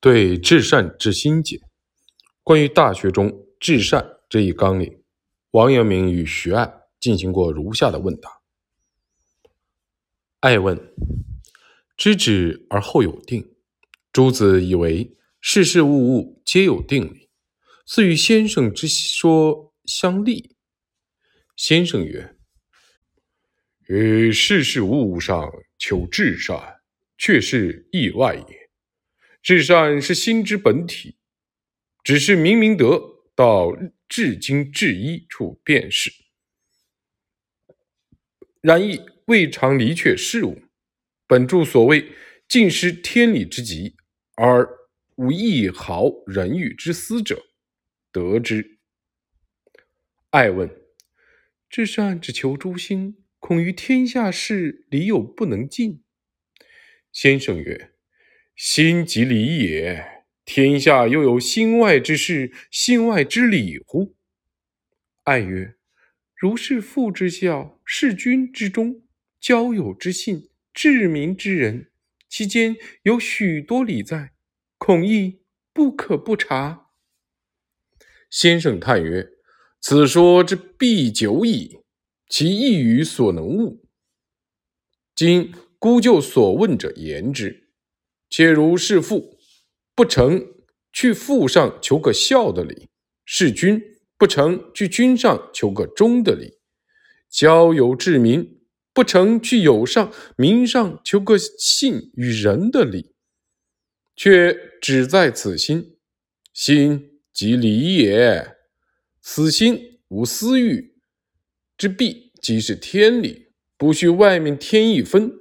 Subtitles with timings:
[0.00, 1.60] 对至善之心解，
[2.44, 5.02] 关于《大学》中至善这一纲领，
[5.50, 8.30] 王阳明与徐爱进行过如下的问答。
[10.38, 10.94] 爱问：
[11.96, 13.56] 知止而后有定，
[14.12, 17.28] 诸子以为事事物物皆有定理，
[17.84, 20.54] 似与先生之说相立。
[21.56, 22.36] 先生曰：
[23.88, 26.82] 于事事物物上求至善，
[27.16, 28.67] 却是意外也。
[29.48, 31.16] 至善是心之本体，
[32.04, 33.00] 只是明明德
[33.34, 33.74] 到
[34.06, 36.12] 至精至一处便是。
[38.60, 40.64] 然亦未尝离却事物。
[41.26, 42.12] 本著所谓
[42.46, 43.96] 尽失天理之极
[44.34, 44.68] 而
[45.16, 47.46] 无一毫人欲之私者，
[48.12, 48.78] 得之。
[50.28, 50.70] 爱问：
[51.70, 56.04] 至善只求诸心，恐于天下事理有不能尽。
[57.10, 57.94] 先生曰。
[58.58, 64.16] 心即理也，天下又有心外之事、心外之理乎？
[65.22, 65.76] 爱曰：
[66.34, 69.02] 如是父之孝、事君之忠、
[69.38, 71.92] 交友之信、治民之仁，
[72.28, 74.32] 其间有许多理在，
[74.76, 75.38] 恐亦
[75.72, 76.88] 不可不察。
[78.28, 79.34] 先生叹曰：
[79.80, 81.78] 此说之必久矣，
[82.28, 83.86] 其一语所能悟。
[85.14, 87.67] 今孤就所问者言之。
[88.30, 89.38] 且如是父，
[89.94, 90.46] 不成
[90.92, 92.88] 去父上求个孝的理；
[93.24, 93.82] 是君，
[94.16, 96.58] 不成去君上求个忠的理；
[97.30, 98.60] 交友治民，
[98.92, 103.14] 不成去友上民上求个信与仁的理。
[104.16, 105.96] 却只在此心，
[106.52, 108.56] 心即理也。
[109.22, 110.96] 此心无私欲
[111.76, 115.37] 之弊，即是天理，不需外面添一分。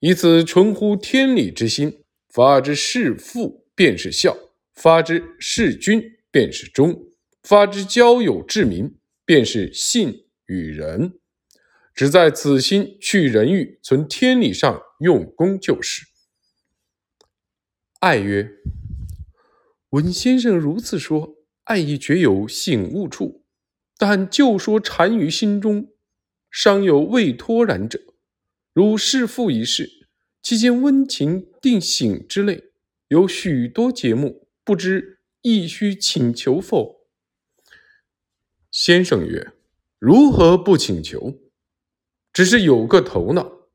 [0.00, 4.36] 以此纯乎天理之心，发之事父便是孝，
[4.74, 7.08] 发之事君便是忠，
[7.42, 8.94] 发之交友治民
[9.24, 11.18] 便是信与仁。
[11.94, 16.02] 只在此心去人欲，存天理上用功就是。
[18.00, 18.50] 爱曰：
[19.88, 23.46] 闻先生如此说，爱亦觉有醒悟处，
[23.96, 25.88] 但就说禅于心中，
[26.50, 27.98] 尚有未脱然者。
[28.74, 29.90] 如弑父一事，
[30.48, 32.62] 其间温情定醒之类，
[33.08, 37.00] 有许多节目，不知亦需请求否？
[38.70, 39.50] 先生曰
[39.98, 41.40] ：“如何不请求？
[42.32, 43.66] 只是有个头脑，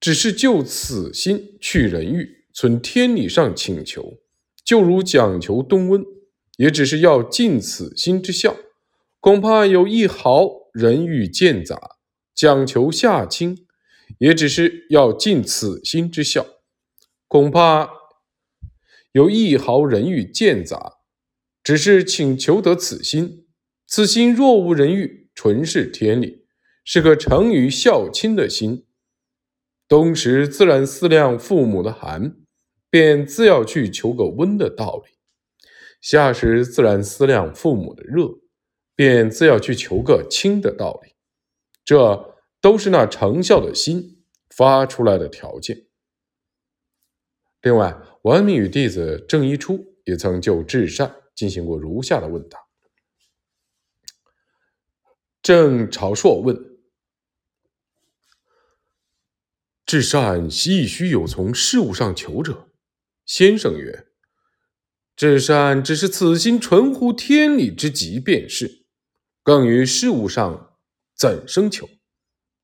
[0.00, 4.22] 只是就此心去人欲，存天理上请求，
[4.64, 6.02] 就如讲求冬温，
[6.56, 8.56] 也只是要尽此心之孝，
[9.20, 11.98] 恐怕有一毫人欲见杂。”
[12.34, 13.63] 讲求下清，
[14.18, 16.46] 也只是要尽此心之孝，
[17.28, 17.90] 恐怕
[19.12, 20.94] 有一毫人欲见杂，
[21.62, 23.46] 只是请求得此心。
[23.86, 26.46] 此心若无人欲，纯是天理，
[26.84, 28.86] 是个成于孝亲的心。
[29.86, 32.36] 冬时自然思量父母的寒，
[32.88, 35.12] 便自要去求个温的道理；
[36.00, 38.38] 夏时自然思量父母的热，
[38.96, 41.12] 便自要去求个清的道理。
[41.84, 42.33] 这
[42.64, 45.86] 都是那成效的心发出来的条件。
[47.60, 52.58] 另外，王明与弟子郑一初也曾就至善进行过如下的问答：
[55.42, 56.56] 郑朝硕问
[59.84, 62.70] ：“至善亦须有从事物上求者？”
[63.26, 64.06] 先生曰
[65.14, 68.86] ：“至善只是此心纯乎天理之极便是，
[69.42, 70.70] 更于事物上。”
[71.14, 71.86] 怎生求？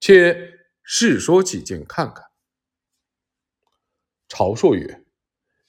[0.01, 2.25] 且试说几件看看。
[4.29, 5.05] 朝硕曰：“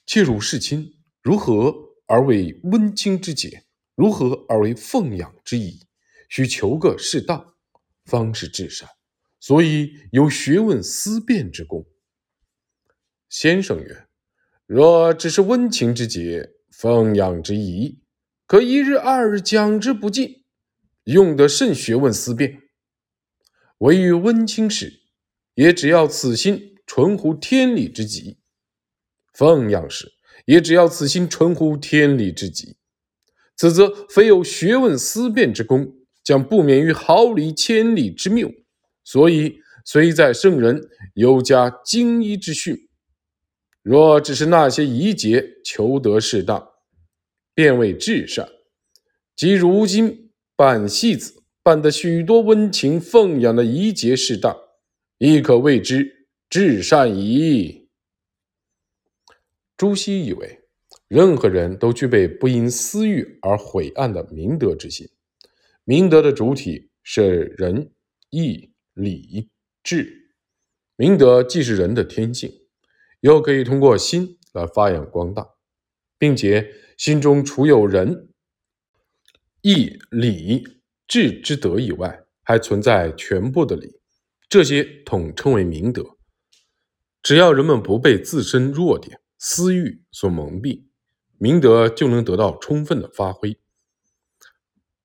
[0.06, 1.74] 妾如事亲，如何
[2.06, 3.66] 而为温馨之节？
[3.94, 5.86] 如何而为奉养之仪？
[6.30, 7.54] 须求个适当，
[8.06, 8.88] 方是至善。
[9.38, 11.84] 所以有学问思辨之功。”
[13.28, 14.08] 先生曰
[14.64, 18.02] ：“若只是温情之节，奉养之仪，
[18.46, 20.44] 可一日二日讲之不尽，
[21.04, 22.61] 用得甚学问思辨。”
[23.82, 25.00] 唯于温清时，
[25.54, 28.36] 也只要此心纯乎天理之极；
[29.32, 30.12] 奉养时，
[30.46, 32.76] 也只要此心纯乎天理之极。
[33.56, 38.52] 此则非有学问思辨之功，将不免于毫厘千里之谬。
[39.02, 42.88] 所以，虽在圣人，犹加精一之训。
[43.82, 46.68] 若只是那些仪节求得适当，
[47.52, 48.48] 便为至善。
[49.34, 51.41] 即如今办戏子。
[51.62, 54.56] 办得许多温情奉养的仪节适当，
[55.18, 57.88] 亦可谓之至善矣。
[59.76, 60.60] 朱熹以为，
[61.06, 65.08] 任何人都具备不因私欲而毁暗的明德之心。
[65.84, 67.92] 明德的主体是仁、
[68.30, 69.48] 义、礼、
[69.82, 70.30] 智。
[70.96, 72.52] 明德既是人的天性，
[73.20, 75.48] 又可以通过心来发扬光大，
[76.18, 78.28] 并且心中除有仁、
[79.62, 80.81] 义、礼、
[81.12, 84.00] 智之德以外，还存在全部的理，
[84.48, 86.16] 这些统称为明德。
[87.22, 90.84] 只要人们不被自身弱点、私欲所蒙蔽，
[91.36, 93.58] 明德就能得到充分的发挥。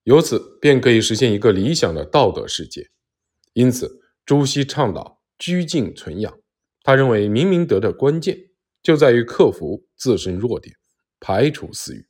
[0.03, 2.89] 由此便可以实现一个理想的道德世界。
[3.51, 6.39] 因此，朱熹倡导居静存养。
[6.83, 8.51] 他认为明明德的关键
[8.81, 10.73] 就在于克服自身弱点，
[11.19, 12.06] 排除私欲。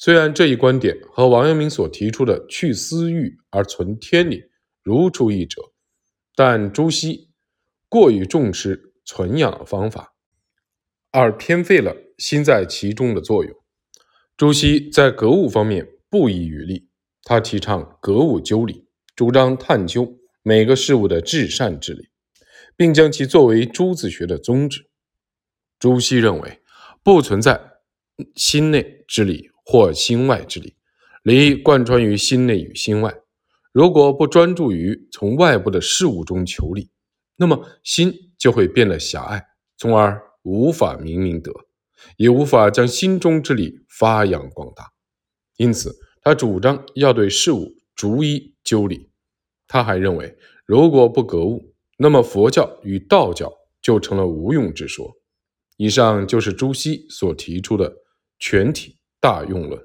[0.00, 4.44] 虽然这一观点和王阳明所提出的去私欲而存天理
[4.80, 5.72] 如出一辙，
[6.36, 7.30] 但朱熹
[7.88, 10.14] 过于重视存养的方法，
[11.10, 13.52] 而偏废了心在其中的作用。
[14.36, 15.88] 朱熹在格物方面。
[16.10, 16.88] 不遗余力，
[17.22, 22.08] 他提倡格物究理，主张探究每个事物的至善之理，
[22.78, 24.88] 并将其作为朱子学的宗旨。
[25.78, 26.62] 朱熹认为，
[27.02, 27.60] 不存在
[28.34, 30.74] 心内之理或心外之理，
[31.22, 33.14] 理贯穿于心内与心外。
[33.70, 36.90] 如果不专注于从外部的事物中求理，
[37.36, 39.44] 那么心就会变得狭隘，
[39.76, 41.52] 从而无法明明德，
[42.16, 44.90] 也无法将心中之理发扬光大。
[45.58, 49.10] 因此，他主张要对事物逐一究理。
[49.66, 50.34] 他还认为，
[50.64, 55.14] 如果不格物，那么佛教与道教就成了无用之说。
[55.76, 57.94] 以上就是朱熹所提出的
[58.38, 59.80] 全体大用论。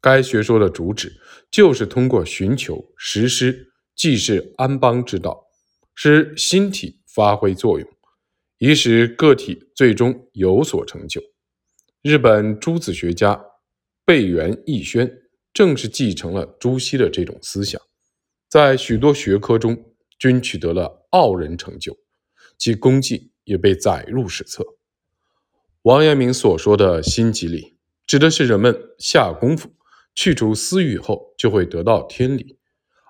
[0.00, 1.20] 该学说的主旨
[1.50, 5.46] 就是通过寻求实施济世安邦之道，
[5.94, 7.88] 使心体发挥作用，
[8.58, 11.20] 以使个体最终有所成就。
[12.02, 13.44] 日本诸子学家。
[14.04, 15.20] 贝原义宣
[15.52, 17.78] 正是继承了朱熹的这种思想，
[18.48, 21.94] 在许多学科中均取得了傲人成就，
[22.56, 24.64] 其功绩也被载入史册。
[25.82, 27.76] 王阳明所说的心即理，
[28.08, 29.70] 指的是人们下功夫
[30.14, 32.56] 去除私欲后，就会得到天理，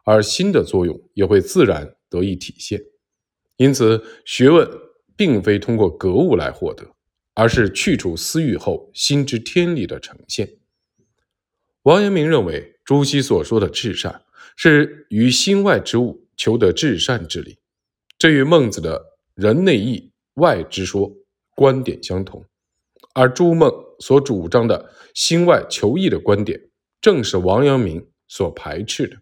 [0.04, 2.82] 而心的作用也会自然得以体现。
[3.56, 4.68] 因此，学问
[5.16, 6.96] 并非通过格物来获得，
[7.34, 10.58] 而是去除私欲后心之天理的呈现。
[11.82, 14.22] 王阳明认为，朱熹所说的至善，
[14.56, 17.58] 是于心外之物求得至善之理，
[18.18, 19.00] 这与孟子的
[19.34, 21.12] 人内义外之说
[21.54, 22.44] 观点相同。
[23.14, 26.60] 而朱孟所主张的心外求异的观点，
[27.00, 29.16] 正是王阳明所排斥的。